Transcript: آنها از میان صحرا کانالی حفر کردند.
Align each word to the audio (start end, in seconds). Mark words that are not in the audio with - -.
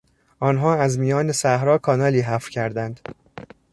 آنها 0.39 0.75
از 0.75 0.99
میان 0.99 1.31
صحرا 1.31 1.77
کانالی 1.77 2.21
حفر 2.21 2.49
کردند. 2.49 2.99